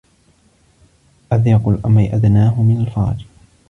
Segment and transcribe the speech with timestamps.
[1.31, 3.25] أضيق الأمر أدناه من الفرج